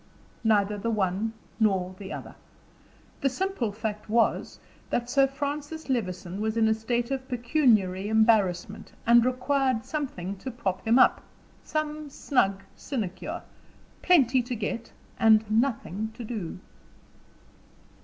[0.43, 2.33] Neither the one nor the other.
[3.21, 8.93] The simple fact was, that Sir Francis Levison was in a state of pecuniary embarrassment,
[9.05, 11.21] and required something to prop him up
[11.63, 13.43] some snug sinecure
[14.01, 16.57] plenty to get and nothing to do.